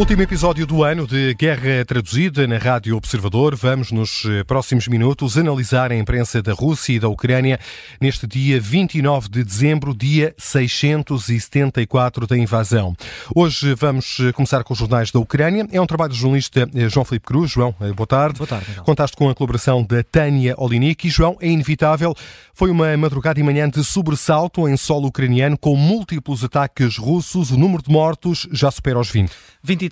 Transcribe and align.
Último 0.00 0.22
episódio 0.22 0.66
do 0.66 0.82
ano 0.82 1.06
de 1.06 1.34
Guerra 1.34 1.84
Traduzida 1.84 2.46
na 2.46 2.56
Rádio 2.56 2.96
Observador. 2.96 3.54
Vamos, 3.54 3.92
nos 3.92 4.24
eh, 4.24 4.42
próximos 4.44 4.88
minutos, 4.88 5.36
analisar 5.36 5.92
a 5.92 5.94
imprensa 5.94 6.40
da 6.40 6.54
Rússia 6.54 6.94
e 6.94 6.98
da 6.98 7.06
Ucrânia 7.06 7.60
neste 8.00 8.26
dia 8.26 8.58
29 8.58 9.28
de 9.28 9.44
dezembro, 9.44 9.94
dia 9.94 10.34
674 10.38 12.26
da 12.26 12.38
invasão. 12.38 12.96
Hoje 13.36 13.74
vamos 13.74 14.16
eh, 14.20 14.32
começar 14.32 14.64
com 14.64 14.72
os 14.72 14.78
jornais 14.78 15.10
da 15.10 15.20
Ucrânia. 15.20 15.68
É 15.70 15.78
um 15.78 15.86
trabalho 15.86 16.12
do 16.12 16.16
jornalista 16.16 16.66
eh, 16.74 16.88
João 16.88 17.04
Felipe 17.04 17.26
Cruz. 17.26 17.50
João, 17.50 17.74
boa 17.94 18.06
tarde. 18.06 18.38
Boa 18.38 18.48
tarde. 18.48 18.72
João. 18.72 18.86
Contaste 18.86 19.14
com 19.14 19.28
a 19.28 19.34
colaboração 19.34 19.84
da 19.84 20.02
Tânia 20.02 20.54
Olinik. 20.56 21.08
E, 21.08 21.10
João, 21.10 21.36
é 21.42 21.48
inevitável. 21.48 22.14
Foi 22.54 22.70
uma 22.70 22.96
madrugada 22.96 23.38
e 23.38 23.42
manhã 23.42 23.68
de 23.68 23.84
sobressalto 23.84 24.66
em 24.66 24.78
solo 24.78 25.08
ucraniano 25.08 25.58
com 25.58 25.76
múltiplos 25.76 26.42
ataques 26.42 26.96
russos. 26.96 27.50
O 27.50 27.58
número 27.58 27.82
de 27.82 27.90
mortos 27.90 28.48
já 28.50 28.70
supera 28.70 28.98
os 28.98 29.10
20. 29.10 29.30
23, 29.62 29.89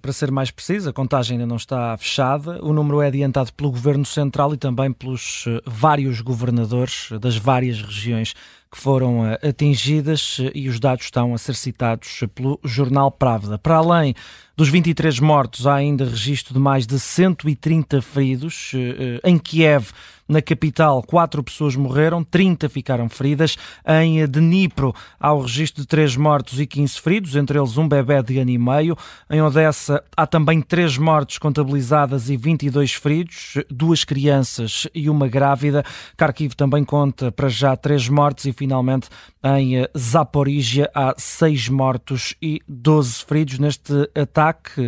para 0.00 0.12
ser 0.12 0.30
mais 0.30 0.50
preciso, 0.50 0.90
a 0.90 0.92
contagem 0.92 1.36
ainda 1.36 1.46
não 1.46 1.56
está 1.56 1.96
fechada. 1.96 2.64
O 2.64 2.72
número 2.72 3.00
é 3.00 3.08
adiantado 3.08 3.52
pelo 3.52 3.70
Governo 3.70 4.04
Central 4.04 4.54
e 4.54 4.56
também 4.56 4.92
pelos 4.92 5.44
eh, 5.46 5.60
vários 5.66 6.20
governadores 6.20 7.08
das 7.20 7.36
várias 7.36 7.82
regiões 7.82 8.34
que 8.70 8.78
foram 8.78 9.26
eh, 9.26 9.48
atingidas 9.48 10.38
eh, 10.40 10.52
e 10.54 10.68
os 10.68 10.78
dados 10.78 11.06
estão 11.06 11.34
a 11.34 11.38
ser 11.38 11.54
citados 11.54 12.24
pelo 12.34 12.58
jornal 12.64 13.10
Pravda. 13.10 13.58
Para 13.58 13.76
além 13.76 14.14
dos 14.56 14.68
23 14.68 15.18
mortos, 15.18 15.66
há 15.66 15.74
ainda 15.74 16.04
registro 16.04 16.54
de 16.54 16.60
mais 16.60 16.86
de 16.86 16.98
130 16.98 18.00
feridos. 18.02 18.72
Em 19.24 19.38
Kiev, 19.38 19.90
na 20.30 20.40
capital, 20.40 21.02
quatro 21.02 21.42
pessoas 21.42 21.74
morreram, 21.74 22.22
30 22.22 22.68
ficaram 22.68 23.08
feridas. 23.08 23.56
Em 23.84 24.24
Dnipro, 24.28 24.94
há 25.18 25.32
o 25.32 25.40
registro 25.40 25.82
de 25.82 25.88
três 25.88 26.14
mortos 26.14 26.60
e 26.60 26.66
15 26.66 27.00
feridos, 27.00 27.34
entre 27.34 27.58
eles 27.58 27.76
um 27.76 27.88
bebê 27.88 28.22
de 28.22 28.38
ano 28.38 28.50
e 28.50 28.56
meio. 28.56 28.96
Em 29.28 29.42
Odessa, 29.42 30.04
há 30.16 30.28
também 30.28 30.62
três 30.62 30.96
mortes 30.96 31.36
contabilizadas 31.36 32.30
e 32.30 32.36
22 32.36 32.92
feridos, 32.92 33.54
duas 33.68 34.04
crianças 34.04 34.86
e 34.94 35.10
uma 35.10 35.26
grávida. 35.26 35.84
Kharkiv 36.16 36.54
também 36.54 36.84
conta 36.84 37.32
para 37.32 37.48
já 37.48 37.74
três 37.76 38.08
mortes 38.08 38.44
e, 38.44 38.52
finalmente, 38.60 39.08
em 39.42 39.86
Zaporizhia, 39.96 40.90
há 40.94 41.14
seis 41.16 41.68
mortos 41.68 42.34
e 42.42 42.60
12 42.68 43.24
feridos 43.24 43.58
neste 43.58 43.92
ataque 44.14 44.82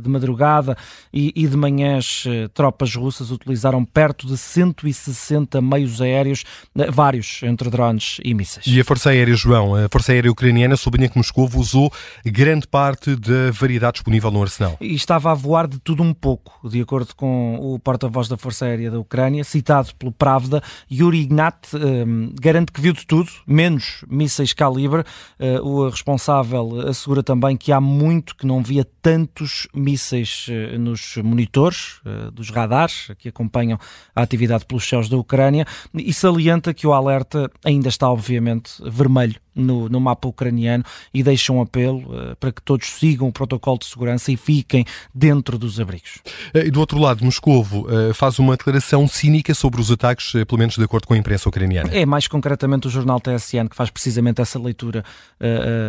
de 0.00 0.08
madrugada 0.08 0.76
e, 1.12 1.46
de 1.46 1.56
manhãs. 1.56 2.24
Tropas 2.54 2.94
russas 2.94 3.30
utilizaram 3.30 3.84
perto 3.84 4.26
de 4.26 4.36
100 4.36 4.68
160 4.72 5.60
meios 5.60 6.00
aéreos, 6.00 6.44
eh, 6.76 6.90
vários 6.90 7.42
entre 7.42 7.70
drones 7.70 8.18
e 8.24 8.34
mísseis. 8.34 8.66
E 8.66 8.80
a 8.80 8.84
Força 8.84 9.10
Aérea, 9.10 9.34
João, 9.34 9.74
a 9.74 9.88
Força 9.90 10.12
Aérea 10.12 10.30
Ucraniana 10.30 10.76
sublinha 10.76 11.08
que 11.08 11.16
Moscou 11.16 11.48
usou 11.54 11.92
grande 12.24 12.66
parte 12.66 13.16
da 13.16 13.50
variedade 13.52 13.94
disponível 13.94 14.30
no 14.30 14.42
arsenal. 14.42 14.76
E 14.80 14.94
estava 14.94 15.30
a 15.30 15.34
voar 15.34 15.66
de 15.66 15.78
tudo 15.78 16.02
um 16.02 16.12
pouco, 16.12 16.68
de 16.68 16.80
acordo 16.80 17.14
com 17.14 17.56
o 17.60 17.78
porta-voz 17.78 18.28
da 18.28 18.36
Força 18.36 18.66
Aérea 18.66 18.90
da 18.90 18.98
Ucrânia, 18.98 19.44
citado 19.44 19.94
pelo 19.98 20.12
Pravda, 20.12 20.62
Yuri 20.90 21.20
Ignat 21.20 21.56
um, 21.74 22.32
garante 22.40 22.72
que 22.72 22.80
viu 22.80 22.92
de 22.92 23.06
tudo, 23.06 23.17
menos 23.46 24.04
mísseis 24.08 24.52
calibre. 24.52 25.04
Uh, 25.38 25.66
o 25.66 25.88
responsável 25.88 26.88
assegura 26.88 27.22
também 27.22 27.56
que 27.56 27.72
há 27.72 27.80
muito 27.80 28.36
que 28.36 28.46
não 28.46 28.62
via 28.62 28.86
tantos 29.00 29.66
mísseis 29.74 30.46
uh, 30.48 30.78
nos 30.78 31.16
monitores 31.16 32.00
uh, 32.04 32.30
dos 32.30 32.50
radares 32.50 33.10
que 33.18 33.28
acompanham 33.28 33.78
a 34.14 34.22
atividade 34.22 34.66
pelos 34.66 34.86
céus 34.88 35.08
da 35.08 35.16
Ucrânia 35.16 35.66
e 35.94 36.12
salienta 36.12 36.74
que 36.74 36.86
o 36.86 36.92
alerta 36.92 37.50
ainda 37.64 37.88
está, 37.88 38.10
obviamente, 38.10 38.72
vermelho 38.84 39.40
no, 39.58 39.88
no 39.88 40.00
mapa 40.00 40.28
ucraniano 40.28 40.84
e 41.12 41.22
deixa 41.22 41.52
um 41.52 41.60
apelo 41.60 41.98
uh, 41.98 42.36
para 42.36 42.52
que 42.52 42.62
todos 42.62 42.86
sigam 42.86 43.28
o 43.28 43.32
protocolo 43.32 43.78
de 43.78 43.86
segurança 43.86 44.30
e 44.32 44.36
fiquem 44.36 44.84
dentro 45.14 45.58
dos 45.58 45.80
abrigos. 45.80 46.18
Eh, 46.54 46.66
e 46.66 46.70
do 46.70 46.80
outro 46.80 46.98
lado, 46.98 47.24
Moscovo 47.24 47.86
uh, 47.86 48.14
faz 48.14 48.38
uma 48.38 48.56
declaração 48.56 49.06
cínica 49.08 49.54
sobre 49.54 49.80
os 49.80 49.90
ataques, 49.90 50.34
uh, 50.34 50.46
pelo 50.46 50.58
menos 50.58 50.76
de 50.76 50.84
acordo 50.84 51.06
com 51.06 51.14
a 51.14 51.18
imprensa 51.18 51.48
ucraniana. 51.48 51.90
É 51.92 52.06
mais 52.06 52.28
concretamente 52.28 52.86
o 52.86 52.90
jornal 52.90 53.20
TSN 53.20 53.68
que 53.68 53.76
faz 53.76 53.90
precisamente 53.90 54.40
essa 54.40 54.58
leitura 54.58 55.04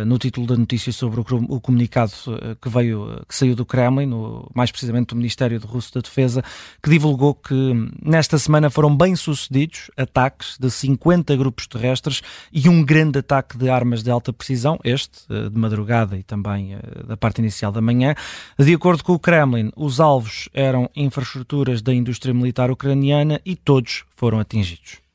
no 0.06 0.18
título 0.18 0.46
da 0.46 0.56
notícia 0.56 0.92
sobre 0.92 1.20
o, 1.20 1.24
o 1.48 1.60
comunicado 1.60 2.12
que 2.60 2.68
veio, 2.68 3.22
que 3.28 3.34
saiu 3.34 3.54
do 3.54 3.64
Kremlin, 3.64 4.06
no, 4.06 4.48
mais 4.54 4.70
precisamente 4.70 5.08
do 5.08 5.16
Ministério 5.16 5.58
de 5.58 5.66
Russo 5.66 5.92
da 5.94 6.00
Defesa, 6.00 6.42
que 6.82 6.90
divulgou 6.90 7.34
que 7.34 7.54
nesta 8.02 8.38
semana 8.38 8.70
foram 8.70 8.96
bem 8.96 9.14
sucedidos 9.16 9.90
ataques 9.96 10.56
de 10.58 10.70
50 10.70 11.36
grupos 11.36 11.66
terrestres 11.66 12.22
e 12.52 12.68
um 12.68 12.84
grande 12.84 13.18
ataque 13.18 13.56
de 13.60 13.70
armas 13.70 14.02
de 14.02 14.10
alta 14.10 14.32
precisão, 14.32 14.78
este 14.82 15.18
eh, 15.28 15.48
de 15.48 15.58
madrugada 15.58 16.16
e 16.16 16.22
também 16.22 16.74
eh, 16.74 16.78
da 17.06 17.16
parte 17.16 17.38
inicial 17.38 17.70
da 17.70 17.80
manhã. 17.80 18.14
De 18.58 18.74
acordo 18.74 19.04
com 19.04 19.12
o 19.12 19.18
Kremlin, 19.18 19.70
os 19.76 20.00
alvos 20.00 20.48
eram 20.54 20.88
infraestruturas 20.96 21.82
da 21.82 21.92
indústria 21.92 22.32
militar 22.32 22.70
ucraniana 22.70 23.40
e 23.44 23.54
todos 23.54 24.04
foram 24.16 24.38
atingidos. 24.38 25.09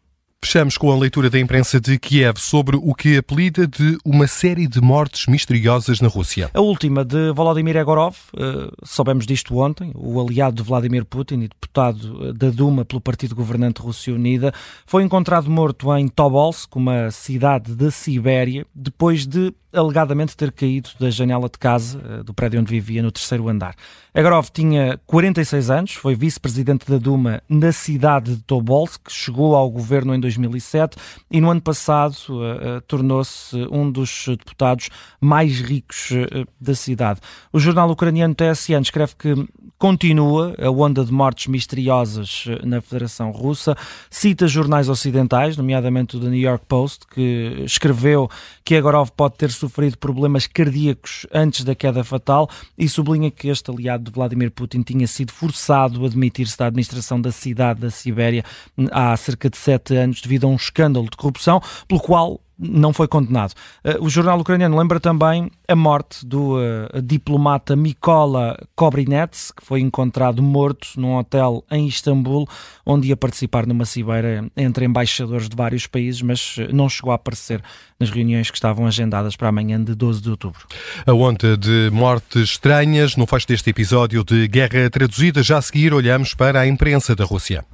Fechamos 0.46 0.78
com 0.78 0.92
a 0.92 0.96
leitura 0.96 1.28
da 1.28 1.40
imprensa 1.40 1.82
de 1.82 1.98
Kiev 1.98 2.38
sobre 2.38 2.78
o 2.78 2.94
que 2.94 3.18
apelida 3.18 3.66
de 3.66 3.98
uma 4.06 4.28
série 4.28 4.68
de 4.68 4.80
mortes 4.80 5.26
misteriosas 5.26 6.00
na 6.00 6.08
Rússia. 6.08 6.52
A 6.54 6.62
última 6.62 7.04
de 7.04 7.32
Volodymyr 7.32 7.78
Egorov, 7.78 8.16
uh, 8.36 8.72
soubemos 8.84 9.26
disto 9.26 9.58
ontem, 9.58 9.92
o 9.96 10.22
aliado 10.22 10.58
de 10.58 10.62
Vladimir 10.62 11.04
Putin 11.04 11.42
e 11.42 11.48
deputado 11.48 12.28
eh, 12.28 12.34
da 12.34 12.52
Duma 12.52 12.86
pelo 12.86 13.02
Partido 13.02 13.34
Governante 13.34 13.82
Rússia 13.82 14.14
Unida, 14.14 14.54
foi 14.86 15.02
encontrado 15.02 15.50
morto 15.50 15.94
em 15.98 16.08
Tobolsk, 16.08 16.76
uma 16.76 17.10
cidade 17.10 17.74
da 17.74 17.90
Sibéria, 17.90 18.68
depois 18.76 19.26
de 19.26 19.52
alegadamente 19.76 20.36
ter 20.36 20.52
caído 20.52 20.90
da 21.00 21.10
janela 21.10 21.50
de 21.50 21.58
casa 21.58 22.02
eh, 22.04 22.24
do 22.24 22.34
prédio 22.34 22.60
onde 22.60 22.72
vivia 22.72 23.04
no 23.04 23.12
terceiro 23.12 23.50
andar. 23.50 23.76
Egorov 24.14 24.50
tinha 24.52 25.00
46 25.06 25.70
anos, 25.70 25.94
foi 25.94 26.16
vice-presidente 26.16 26.90
da 26.90 26.98
Duma 26.98 27.44
na 27.50 27.72
cidade 27.72 28.36
de 28.36 28.44
Tobolsk, 28.44 29.10
chegou 29.10 29.56
ao 29.56 29.70
governo 29.70 30.16
em 30.16 30.20
2007 30.38 30.98
e 31.32 31.42
no 31.42 31.50
ano 31.50 31.62
passado 31.62 32.16
uh, 32.30 32.82
tornou-se 32.88 33.56
um 33.72 33.90
dos 33.90 34.26
deputados 34.28 34.90
mais 35.20 35.60
ricos 35.60 36.12
uh, 36.12 36.48
da 36.60 36.76
cidade. 36.76 37.20
O 37.52 37.60
jornal 37.60 37.90
ucraniano 37.90 38.36
TSN 38.36 38.82
escreve 38.82 39.14
que 39.18 39.34
continua 39.78 40.56
a 40.60 40.70
onda 40.70 41.04
de 41.04 41.12
mortes 41.12 41.48
misteriosas 41.48 42.46
na 42.64 42.82
Federação 42.82 43.32
Russa, 43.32 43.76
cita 44.10 44.48
jornais 44.48 44.88
ocidentais, 44.88 45.58
nomeadamente 45.58 46.16
o 46.16 46.20
The 46.20 46.28
New 46.28 46.40
York 46.40 46.66
Post, 46.68 47.06
que 47.08 47.64
escreveu 47.66 48.30
que 48.64 48.76
Egorov 48.76 49.12
pode 49.12 49.36
ter 49.36 49.52
sofrido 49.52 49.98
problemas 49.98 50.48
cardíacos 50.48 51.28
antes 51.34 51.64
da 51.64 51.76
queda 51.76 52.04
fatal 52.04 52.50
e 52.78 52.88
sublinha 52.88 53.30
que 53.30 53.50
este 53.50 53.70
aliado 53.70 54.06
de 54.06 54.12
Vladimir 54.12 54.50
Putin 54.52 54.82
tinha 54.82 55.08
sido 55.08 55.32
forçado 55.32 56.04
a 56.04 56.08
admitir-se 56.08 56.58
da 56.58 56.68
administração 56.68 57.20
da 57.20 57.32
cidade 57.32 57.82
da 57.82 57.90
Sibéria 57.90 58.44
há 58.92 59.16
cerca 59.18 59.50
de 59.50 59.58
sete 59.58 59.96
anos 59.96 60.22
devido 60.26 60.46
a 60.46 60.50
um 60.50 60.56
escândalo 60.56 61.10
de 61.10 61.18
corrupção, 61.18 61.62
pelo 61.88 62.02
qual 62.02 62.42
não 62.58 62.94
foi 62.94 63.08
condenado. 63.08 63.54
Eh, 63.84 63.98
o 64.00 64.10
jornal 64.10 64.40
ucraniano 64.40 64.78
lembra 64.78 65.00
também 65.00 65.52
a 65.68 65.76
morte 65.76 66.26
do 66.26 66.58
uh, 66.58 67.02
diplomata 67.02 67.76
Mikola 67.76 68.58
Kobrinets, 68.76 69.52
que 69.52 69.66
foi 69.66 69.82
encontrado 69.82 70.42
morto 70.42 70.90
num 70.96 71.18
hotel 71.18 71.64
em 71.72 71.88
Istambul, 71.88 72.48
onde 72.86 73.10
ia 73.10 73.18
participar 73.18 73.66
numa 73.66 73.84
cibeira 73.84 74.46
entre 74.56 74.86
embaixadores 74.86 75.50
de 75.50 75.56
vários 75.56 75.88
países, 75.88 76.22
mas 76.22 76.56
eh, 76.60 76.70
não 76.72 76.88
chegou 76.88 77.12
a 77.12 77.16
aparecer 77.16 77.62
nas 78.00 78.10
reuniões 78.10 78.50
que 78.50 78.58
estavam 78.58 78.86
agendadas 78.86 79.36
para 79.36 79.50
amanhã 79.50 79.84
de 79.84 79.96
12 79.96 80.22
de 80.22 80.30
outubro. 80.30 80.68
A 81.06 81.14
onda 81.14 81.58
de 81.58 81.90
mortes 81.92 82.52
estranhas 82.52 83.16
no 83.16 83.26
fecho 83.26 83.48
deste 83.48 83.70
episódio 83.70 84.24
de 84.24 84.48
Guerra 84.48 84.90
Traduzida. 84.90 85.42
Já 85.42 85.58
a 85.58 85.62
seguir 85.62 85.94
olhamos 85.94 86.34
para 86.34 86.60
a 86.60 86.68
imprensa 86.68 87.16
da 87.16 87.26
Rússia. 87.26 87.66